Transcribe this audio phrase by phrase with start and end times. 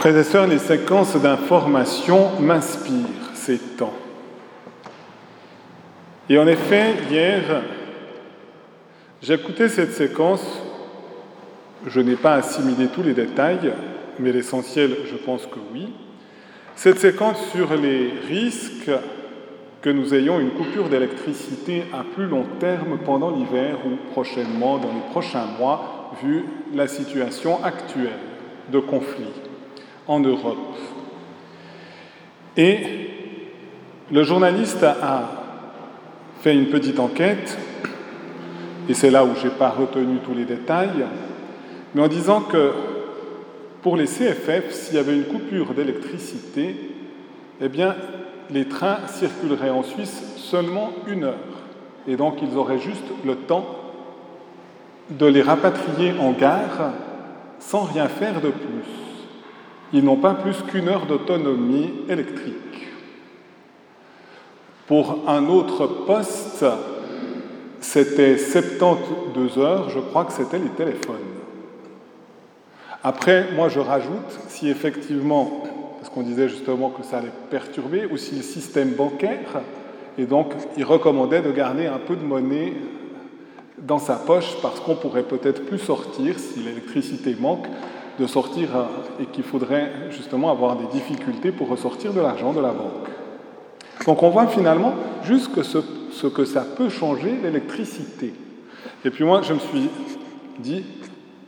[0.00, 3.92] Frères les séquences d'information m'inspirent ces temps.
[6.30, 7.42] Et en effet, hier,
[9.20, 10.42] j'écoutais cette séquence,
[11.86, 13.74] je n'ai pas assimilé tous les détails,
[14.18, 15.92] mais l'essentiel, je pense que oui.
[16.76, 18.90] Cette séquence sur les risques
[19.82, 24.94] que nous ayons une coupure d'électricité à plus long terme pendant l'hiver ou prochainement, dans
[24.94, 28.16] les prochains mois, vu la situation actuelle
[28.72, 29.49] de conflit
[30.06, 30.76] en Europe.
[32.56, 32.78] Et
[34.10, 35.30] le journaliste a
[36.40, 37.58] fait une petite enquête,
[38.88, 41.06] et c'est là où je n'ai pas retenu tous les détails,
[41.94, 42.72] mais en disant que
[43.82, 46.76] pour les CFF, s'il y avait une coupure d'électricité,
[47.60, 47.94] eh bien,
[48.50, 51.34] les trains circuleraient en Suisse seulement une heure.
[52.06, 53.66] Et donc, ils auraient juste le temps
[55.10, 56.92] de les rapatrier en gare
[57.58, 59.09] sans rien faire de plus.
[59.92, 62.88] Ils n'ont pas plus qu'une heure d'autonomie électrique.
[64.86, 66.64] Pour un autre poste,
[67.80, 71.16] c'était 72 heures, je crois que c'était les téléphones.
[73.02, 75.62] Après, moi je rajoute, si effectivement,
[75.98, 79.62] parce qu'on disait justement que ça allait perturber, aussi le système bancaire,
[80.18, 82.74] et donc il recommandait de garder un peu de monnaie
[83.78, 87.66] dans sa poche parce qu'on pourrait peut-être plus sortir si l'électricité manque
[88.20, 88.68] de sortir
[89.18, 93.08] et qu'il faudrait justement avoir des difficultés pour ressortir de l'argent de la banque.
[94.06, 95.78] Donc on voit finalement juste ce,
[96.12, 98.34] ce que ça peut changer l'électricité.
[99.04, 99.88] Et puis moi, je me suis
[100.58, 100.84] dit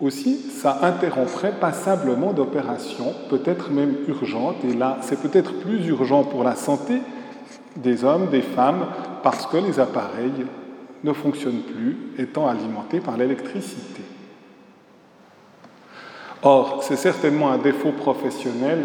[0.00, 6.44] aussi, ça interromprait passablement d'opérations, peut-être même urgentes, et là, c'est peut-être plus urgent pour
[6.44, 7.00] la santé
[7.76, 8.86] des hommes, des femmes,
[9.22, 10.46] parce que les appareils
[11.02, 14.02] ne fonctionnent plus, étant alimentés par l'électricité.
[16.42, 18.78] Or, c'est certainement un défaut professionnel,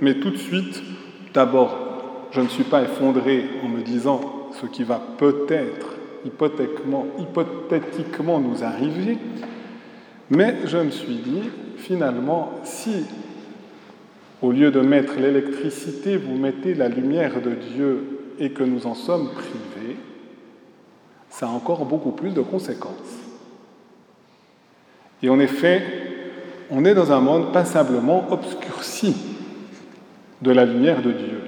[0.00, 0.82] mais tout de suite,
[1.32, 5.94] d'abord, je ne suis pas effondré en me disant ce qui va peut-être
[6.24, 9.18] hypothétiquement, nous arriver,
[10.30, 11.42] mais je me suis dit,
[11.76, 13.04] finalement, si
[14.40, 18.94] au lieu de mettre l'électricité, vous mettez la lumière de Dieu et que nous en
[18.94, 19.96] sommes privés,
[21.30, 23.20] ça a encore beaucoup plus de conséquences.
[25.22, 26.01] Et en effet,
[26.72, 29.14] on est dans un monde passablement obscurci
[30.40, 31.40] de la lumière de Dieu.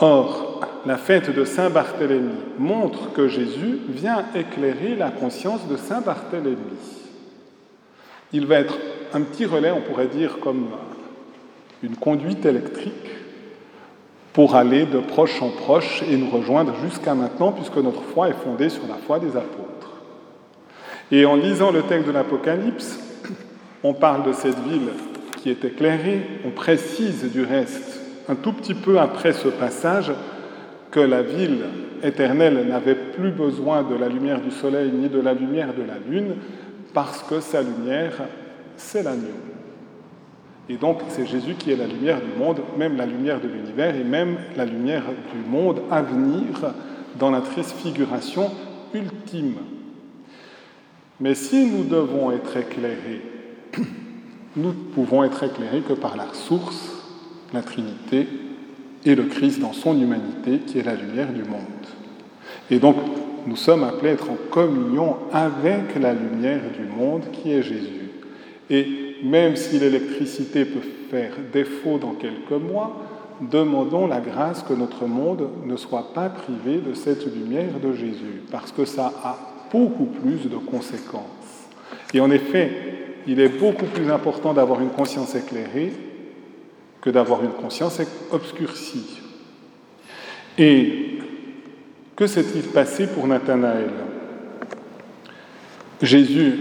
[0.00, 6.02] Or, la fête de Saint Barthélemy montre que Jésus vient éclairer la conscience de Saint
[6.02, 6.56] Barthélemy.
[8.34, 8.78] Il va être
[9.14, 10.66] un petit relais, on pourrait dire, comme
[11.82, 12.92] une conduite électrique
[14.34, 18.44] pour aller de proche en proche et nous rejoindre jusqu'à maintenant, puisque notre foi est
[18.44, 19.94] fondée sur la foi des apôtres.
[21.10, 23.07] Et en lisant le texte de l'Apocalypse,
[23.82, 24.90] on parle de cette ville
[25.36, 30.12] qui est éclairée, on précise du reste, un tout petit peu après ce passage,
[30.90, 31.64] que la ville
[32.02, 35.98] éternelle n'avait plus besoin de la lumière du soleil ni de la lumière de la
[35.98, 36.34] lune,
[36.92, 38.14] parce que sa lumière,
[38.76, 39.28] c'est l'agneau.
[40.68, 43.94] Et donc, c'est Jésus qui est la lumière du monde, même la lumière de l'univers
[43.94, 46.74] et même la lumière du monde à venir
[47.18, 48.50] dans la transfiguration
[48.92, 49.54] ultime.
[51.20, 53.22] Mais si nous devons être éclairés
[54.56, 56.90] nous pouvons être éclairés que par la source,
[57.52, 58.26] la Trinité,
[59.04, 61.60] et le Christ dans son humanité, qui est la lumière du monde.
[62.70, 62.96] Et donc,
[63.46, 68.10] nous sommes appelés à être en communion avec la lumière du monde, qui est Jésus.
[68.68, 68.86] Et
[69.22, 72.96] même si l'électricité peut faire défaut dans quelques mois,
[73.40, 78.42] demandons la grâce que notre monde ne soit pas privé de cette lumière de Jésus,
[78.50, 79.38] parce que ça a
[79.72, 81.68] beaucoup plus de conséquences.
[82.12, 82.97] Et en effet,
[83.28, 85.92] il est beaucoup plus important d'avoir une conscience éclairée
[87.02, 88.00] que d'avoir une conscience
[88.32, 89.20] obscurcie.
[90.56, 91.18] Et
[92.16, 93.90] que s'est-il passé pour Nathanaël?
[96.00, 96.54] Jésus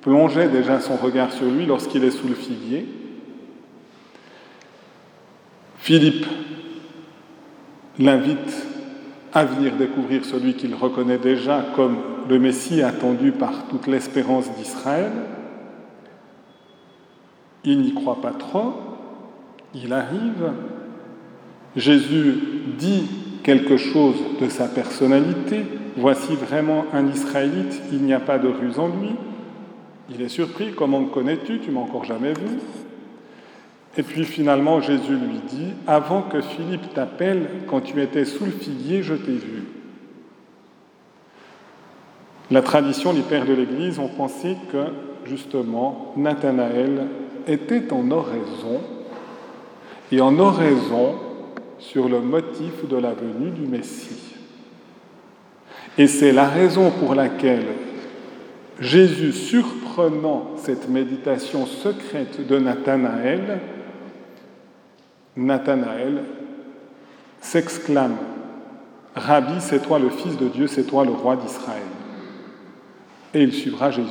[0.00, 2.86] plongeait déjà son regard sur lui lorsqu'il est sous le figuier.
[5.76, 6.26] Philippe
[7.98, 8.66] l'invite
[9.34, 15.12] à venir découvrir celui qu'il reconnaît déjà comme le Messie attendu par toute l'espérance d'Israël.
[17.64, 18.74] Il n'y croit pas trop,
[19.74, 20.52] il arrive,
[21.76, 22.34] Jésus
[22.78, 23.08] dit
[23.42, 25.64] quelque chose de sa personnalité,
[25.96, 29.10] voici vraiment un Israélite, il n'y a pas de ruse en lui,
[30.10, 32.58] il est surpris, comment me connais-tu, tu m'as encore jamais vu.
[33.96, 38.50] Et puis finalement Jésus lui dit, avant que Philippe t'appelle, quand tu étais sous le
[38.50, 39.64] figuier, je t'ai vu.
[42.50, 44.84] La tradition, les pères de l'Église ont pensé que
[45.24, 47.06] justement Nathanaël
[47.46, 48.80] était en oraison
[50.10, 51.14] et en oraison
[51.78, 54.34] sur le motif de la venue du Messie.
[55.98, 57.66] Et c'est la raison pour laquelle
[58.80, 63.60] Jésus, surprenant cette méditation secrète de Nathanaël,
[65.36, 66.24] Nathanaël
[67.40, 68.16] s'exclame
[69.14, 71.82] Rabbi, c'est toi le Fils de Dieu, c'est toi le roi d'Israël.
[73.34, 74.08] Et il suivra Jésus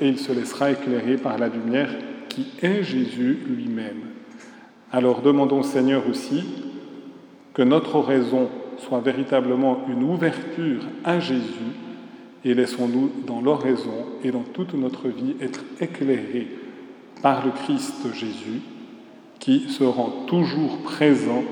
[0.00, 1.90] et il se laissera éclairer par la lumière
[2.30, 4.00] qui est Jésus lui-même.
[4.90, 6.44] Alors demandons Seigneur aussi
[7.52, 8.48] que notre oraison
[8.78, 11.74] soit véritablement une ouverture à Jésus
[12.44, 16.48] et laissons-nous dans l'oraison et dans toute notre vie être éclairés
[17.22, 18.62] par le Christ Jésus
[19.38, 21.42] qui se rend toujours présent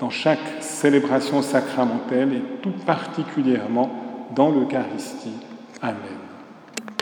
[0.00, 3.90] dans chaque célébration sacramentelle et tout particulièrement
[4.34, 5.30] dans l'Eucharistie.
[5.80, 6.23] Amen.